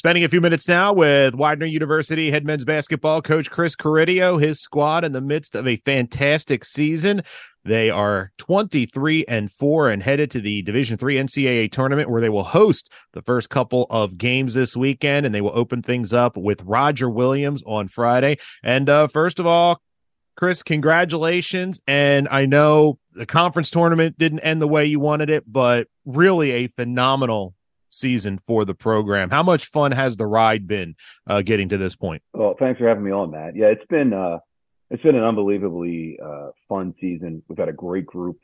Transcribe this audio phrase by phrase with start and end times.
[0.00, 4.58] Spending a few minutes now with Widener University head men's basketball coach Chris Carideo, his
[4.58, 7.22] squad in the midst of a fantastic season.
[7.66, 12.30] They are 23 and 4 and headed to the Division 3 NCAA tournament where they
[12.30, 16.34] will host the first couple of games this weekend and they will open things up
[16.34, 18.38] with Roger Williams on Friday.
[18.62, 19.82] And uh, first of all,
[20.34, 21.78] Chris, congratulations.
[21.86, 26.52] And I know the conference tournament didn't end the way you wanted it, but really
[26.52, 27.52] a phenomenal
[27.90, 29.30] season for the program.
[29.30, 30.94] How much fun has the ride been
[31.26, 32.22] uh, getting to this point?
[32.32, 33.56] Well, thanks for having me on, Matt.
[33.56, 34.38] Yeah, it's been uh,
[34.90, 37.42] it's been an unbelievably uh, fun season.
[37.48, 38.38] We've had a great group,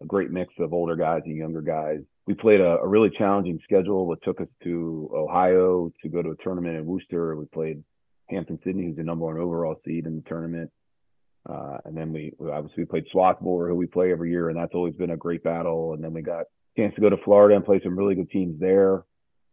[0.00, 1.98] a great mix of older guys and younger guys.
[2.26, 4.12] We played a, a really challenging schedule.
[4.12, 7.34] It took us to Ohio to go to a tournament in Wooster.
[7.36, 7.82] We played
[8.30, 10.70] Hampden-Sydney, who's the number one overall seed in the tournament.
[11.48, 14.74] Uh, and then we, we obviously played Swarthmore, who we play every year, and that's
[14.74, 15.94] always been a great battle.
[15.94, 16.44] And then we got
[16.76, 19.04] chance to go to Florida and play some really good teams there.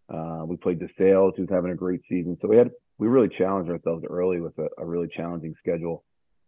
[0.10, 2.38] Uh, we played DeSales, who's having a great season.
[2.42, 6.04] So we had we really challenged ourselves early with a, a really challenging schedule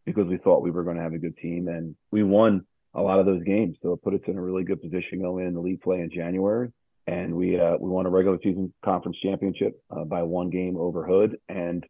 [0.05, 3.01] because we thought we were going to have a good team, and we won a
[3.01, 3.77] lot of those games.
[3.81, 6.09] So it put us in a really good position going in the league play in
[6.09, 6.71] January.
[7.07, 11.05] And we uh, we won a regular season conference championship uh, by one game over
[11.05, 11.37] Hood.
[11.49, 11.83] And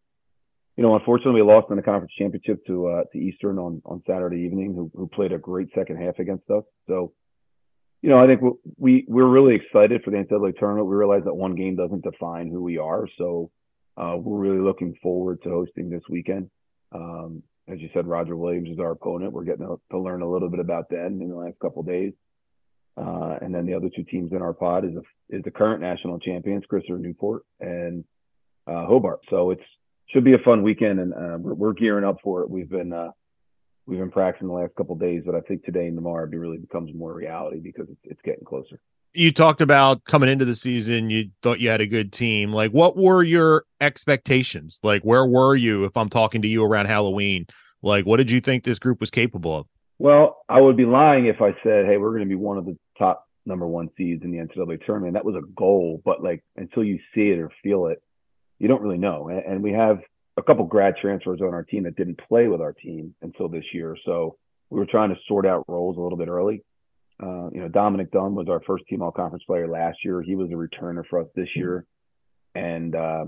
[0.78, 4.02] you know, unfortunately, we lost in the conference championship to uh, to Eastern on on
[4.08, 6.64] Saturday evening, who, who played a great second half against us.
[6.88, 7.12] So
[8.02, 8.42] you know, I think
[8.78, 10.88] we we're really excited for the NCAA tournament.
[10.88, 13.52] We realize that one game doesn't define who we are, so
[13.98, 16.50] uh, we're really looking forward to hosting this weekend.
[16.94, 19.34] Um, as you said, Roger Williams is our opponent.
[19.34, 22.14] We're getting to, learn a little bit about them in the last couple days.
[22.98, 25.80] Uh, and then the other two teams in our pod is a, is the current
[25.80, 28.04] national champions, Chris Christopher Newport and
[28.68, 29.20] uh, Hobart.
[29.30, 29.64] So it's
[30.08, 32.50] should be a fun weekend, and uh, we're, we're, gearing up for it.
[32.50, 33.12] We've been uh,
[33.90, 36.58] we've been practicing the last couple days, but I think today and tomorrow it really
[36.58, 38.80] becomes more reality because it's, it's getting closer.
[39.14, 42.52] You talked about coming into the season, you thought you had a good team.
[42.52, 44.80] Like, what were your expectations?
[44.84, 47.48] Like, where were you if I'm talking to you around Halloween?
[47.82, 49.68] Like, what did you think this group was capable of?
[49.98, 52.66] Well, I would be lying if I said, hey, we're going to be one of
[52.66, 55.16] the top number one seeds in the NCAA tournament.
[55.16, 58.02] That was a goal, but like until you see it or feel it,
[58.60, 59.30] you don't really know.
[59.30, 60.00] And we have
[60.38, 63.66] a couple grad transfers on our team that didn't play with our team until this
[63.74, 63.98] year.
[64.06, 64.38] So
[64.70, 66.64] we were trying to sort out roles a little bit early.
[67.22, 70.22] Uh, you know, Dominic Dunn was our first team all conference player last year.
[70.22, 71.86] He was a returner for us this year,
[72.56, 73.26] and uh,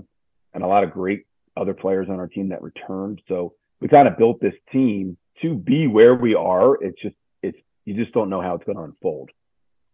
[0.54, 1.24] and a lot of great
[1.56, 3.20] other players on our team that returned.
[3.28, 6.82] So we kind of built this team to be where we are.
[6.82, 9.30] It's just it's you just don't know how it's going to unfold,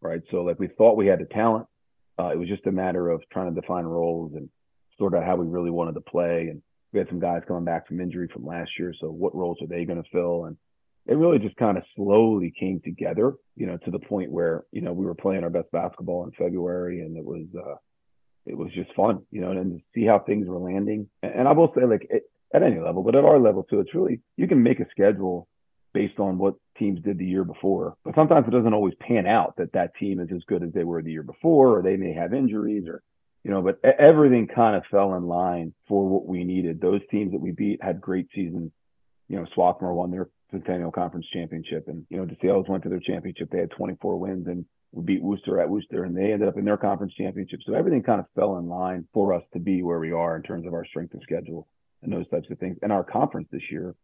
[0.00, 0.20] right?
[0.30, 1.66] So like we thought we had the talent.
[2.20, 4.48] Uh, it was just a matter of trying to define roles and
[4.98, 6.62] sort out how we really wanted to play and
[6.92, 8.94] we had some guys coming back from injury from last year.
[9.00, 10.46] So what roles are they going to fill?
[10.46, 10.56] And
[11.06, 14.80] it really just kind of slowly came together, you know, to the point where, you
[14.80, 17.76] know, we were playing our best basketball in February and it was, uh,
[18.46, 21.08] it was just fun, you know, and to see how things were landing.
[21.22, 23.94] And I will say, like, it, at any level, but at our level too, it's
[23.94, 25.46] really, you can make a schedule
[25.92, 27.94] based on what teams did the year before.
[28.04, 30.84] But sometimes it doesn't always pan out that that team is as good as they
[30.84, 33.02] were the year before, or they may have injuries, or
[33.44, 36.80] you know, but everything kind of fell in line for what we needed.
[36.80, 38.72] Those teams that we beat had great seasons.
[39.28, 43.00] You know, Swarthmore won their Centennial Conference championship, and you know, DeSales went to their
[43.00, 43.50] championship.
[43.50, 46.64] They had 24 wins, and we beat Wooster at Wooster, and they ended up in
[46.64, 47.60] their conference championship.
[47.66, 50.42] So everything kind of fell in line for us to be where we are in
[50.42, 51.68] terms of our strength of schedule
[52.02, 52.78] and those types of things.
[52.82, 53.94] And our conference this year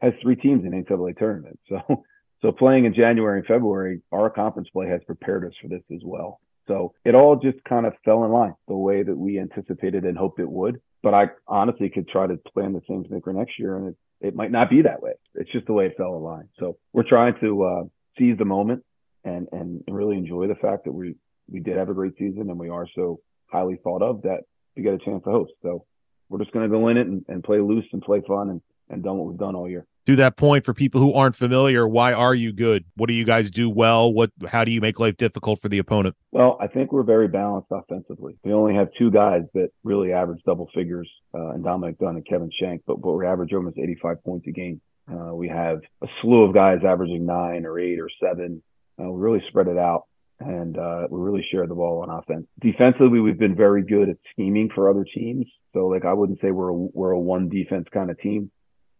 [0.00, 1.58] has three teams in NCAA tournament.
[1.68, 1.80] So,
[2.42, 6.00] so playing in January and February, our conference play has prepared us for this as
[6.04, 6.40] well.
[6.66, 10.16] So it all just kind of fell in line the way that we anticipated and
[10.16, 10.80] hoped it would.
[11.02, 13.96] But I honestly could try to plan the same thing for next year, and it,
[14.20, 15.12] it might not be that way.
[15.34, 16.48] It's just the way it fell in line.
[16.58, 17.82] So we're trying to uh,
[18.18, 18.84] seize the moment
[19.24, 21.14] and and really enjoy the fact that we
[21.50, 24.40] we did have a great season and we are so highly thought of that
[24.76, 25.52] we get a chance to host.
[25.62, 25.84] So
[26.28, 28.62] we're just going to go in it and, and play loose and play fun and,
[28.88, 31.86] and done what we've done all year to that point for people who aren't familiar
[31.86, 34.98] why are you good what do you guys do well what how do you make
[34.98, 38.88] life difficult for the opponent well i think we're very balanced offensively we only have
[38.98, 43.00] two guys that really average double figures uh, and dominic dunn and kevin shank but,
[43.00, 44.80] but we average almost 85 points a game
[45.10, 48.62] uh, we have a slew of guys averaging nine or eight or seven
[49.00, 50.04] uh, we really spread it out
[50.40, 52.46] and uh, we really share the ball on offense.
[52.60, 55.46] Defensively, we've been very good at scheming for other teams.
[55.74, 58.50] So, like, I wouldn't say we're a, we're a one defense kind of team.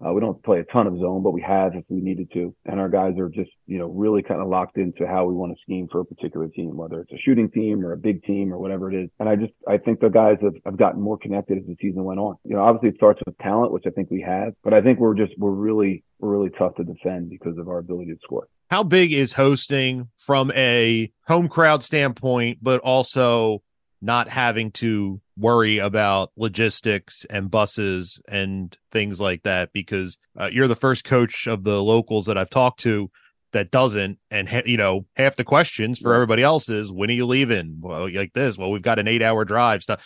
[0.05, 2.55] Uh, we don't play a ton of zone, but we have if we needed to.
[2.67, 5.53] And our guys are just, you know, really kind of locked into how we want
[5.53, 8.53] to scheme for a particular team, whether it's a shooting team or a big team
[8.53, 9.11] or whatever it is.
[9.19, 12.05] And I just, I think the guys have, have gotten more connected as the season
[12.05, 12.37] went on.
[12.45, 14.99] You know, obviously it starts with talent, which I think we have, but I think
[14.99, 18.49] we're just, we're really, we're really tough to defend because of our ability to score.
[18.71, 23.63] How big is hosting from a home crowd standpoint, but also
[24.03, 30.69] not having to worry about logistics and buses and things like that because uh, you're
[30.69, 33.11] the first coach of the locals that I've talked to
[33.53, 34.19] that doesn't.
[34.31, 37.79] And ha- you know half the questions for everybody else is when are you leaving?
[37.81, 40.05] Well like this well we've got an 8 hour drive stuff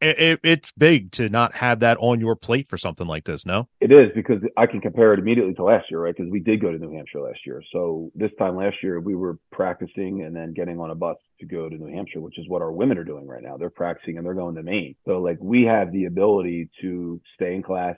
[0.00, 3.46] it, it, it's big to not have that on your plate for something like this
[3.46, 3.68] no?
[3.80, 6.14] It is because i can compare it immediately to last year right?
[6.16, 7.62] Because we did go to new hampshire last year.
[7.72, 11.46] So this time last year we were practicing and then getting on a bus to
[11.46, 13.56] go to new hampshire which is what our women are doing right now.
[13.56, 14.94] They're practicing and they're going to maine.
[15.06, 17.96] So like we have the ability to stay in class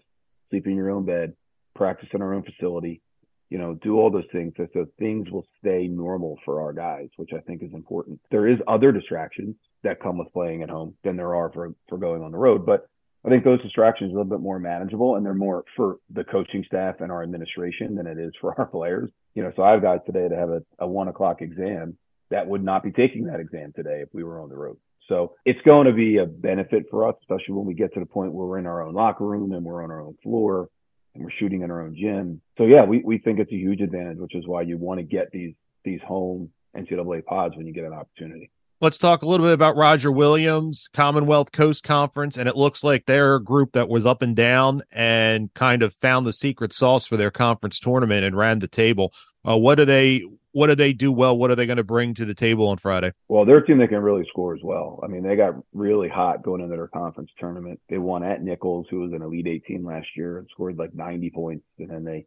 [0.50, 1.34] sleep in your own bed
[1.74, 3.02] practice in our own facility
[3.48, 4.52] you know, do all those things.
[4.56, 8.20] So, so things will stay normal for our guys, which I think is important.
[8.30, 9.54] There is other distractions
[9.86, 12.66] that come with playing at home than there are for for going on the road,
[12.66, 12.88] but
[13.24, 16.22] I think those distractions are a little bit more manageable and they're more for the
[16.22, 19.10] coaching staff and our administration than it is for our players.
[19.34, 21.98] You know, so I've got today to have a, a one o'clock exam
[22.30, 24.76] that would not be taking that exam today if we were on the road.
[25.08, 28.06] So it's going to be a benefit for us, especially when we get to the
[28.06, 30.68] point where we're in our own locker room and we're on our own floor
[31.14, 32.40] and we're shooting in our own gym.
[32.58, 35.04] So yeah, we, we think it's a huge advantage, which is why you want to
[35.04, 35.54] get these
[35.84, 38.50] these home NCAA pods when you get an opportunity.
[38.78, 43.06] Let's talk a little bit about Roger Williams, Commonwealth Coast Conference, and it looks like
[43.06, 47.06] they're a group that was up and down and kind of found the secret sauce
[47.06, 49.14] for their conference tournament and ran the table.
[49.48, 51.38] Uh, what do they what do they do well?
[51.38, 53.12] What are they going to bring to the table on Friday?
[53.28, 55.00] Well, they're a team that can really score as well.
[55.02, 57.80] I mean, they got really hot going into their conference tournament.
[57.88, 60.94] They won at Nichols, who was an Elite Eight team last year, and scored like
[60.94, 61.64] 90 points.
[61.78, 62.26] And then they,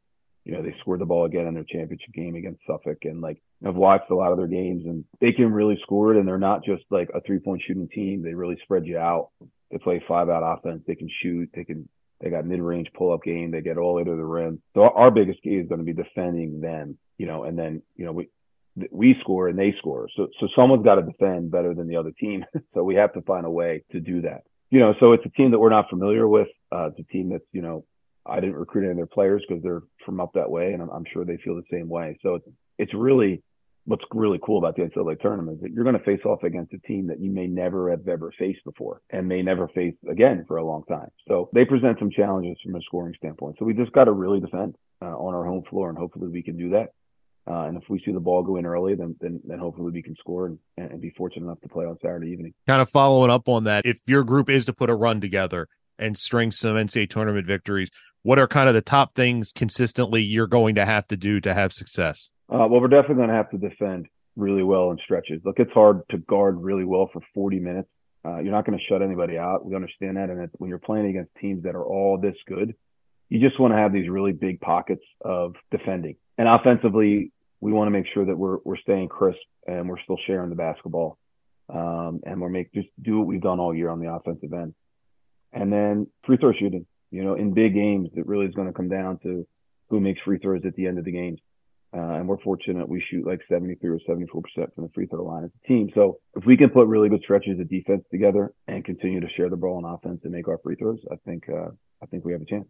[0.49, 2.99] you know, they scored the ball again in their championship game against Suffolk.
[3.03, 6.17] And like, I've watched a lot of their games, and they can really score it.
[6.17, 8.23] And they're not just like a three point shooting team.
[8.23, 9.29] They really spread you out.
[9.71, 10.83] They play five out offense.
[10.87, 11.49] They can shoot.
[11.53, 11.87] They can
[12.21, 13.51] they got mid range pull up game.
[13.51, 14.61] They get all the way to the rim.
[14.73, 18.05] So our biggest key is going to be defending them you know, and then, you
[18.05, 18.29] know, we,
[18.89, 20.07] we score and they score.
[20.15, 22.45] So, so someone's got to defend better than the other team.
[22.73, 24.43] so we have to find a way to do that.
[24.71, 26.47] You know, so it's a team that we're not familiar with.
[26.71, 27.85] Uh, it's a team that's, you know,
[28.29, 30.89] I didn't recruit any of their players because they're from up that way, and I'm,
[30.89, 32.17] I'm, sure they feel the same way.
[32.21, 32.47] So it's
[32.77, 33.41] it's really
[33.85, 36.73] what's really cool about the NCAA tournament is that you're going to face off against
[36.73, 40.45] a team that you may never have ever faced before and may never face again
[40.47, 41.09] for a long time.
[41.27, 43.55] So they present some challenges from a scoring standpoint.
[43.57, 46.43] So we just got to really defend uh, on our home floor, and hopefully we
[46.43, 46.89] can do that.
[47.49, 50.03] Uh, and if we see the ball go in early, then then, then hopefully we
[50.03, 52.53] can score and, and be fortunate enough to play on Saturday evening.
[52.67, 55.67] Kind of following up on that, if your group is to put a run together
[55.97, 57.89] and string some NCAA tournament victories,
[58.23, 61.53] what are kind of the top things consistently you're going to have to do to
[61.53, 62.29] have success?
[62.51, 65.41] Uh, well, we're definitely going to have to defend really well in stretches.
[65.45, 67.89] Look, it's hard to guard really well for 40 minutes.
[68.25, 69.65] Uh, you're not going to shut anybody out.
[69.65, 70.29] We understand that.
[70.29, 72.75] And when you're playing against teams that are all this good,
[73.29, 76.15] you just want to have these really big pockets of defending.
[76.37, 77.31] And offensively,
[77.61, 80.55] we want to make sure that we're we're staying crisp and we're still sharing the
[80.55, 81.17] basketball,
[81.73, 84.73] um, and we're make just do what we've done all year on the offensive end,
[85.53, 86.85] and then free throw shooting.
[87.11, 89.45] You know, in big games, it really is going to come down to
[89.89, 91.39] who makes free throws at the end of the games.
[91.91, 95.23] Uh, and we're fortunate we shoot like 73 or 74 percent from the free throw
[95.23, 95.89] line as a team.
[95.95, 99.49] So if we can put really good stretches of defense together and continue to share
[99.49, 101.69] the ball on offense and make our free throws, I think uh,
[102.03, 102.67] I think we have a chance.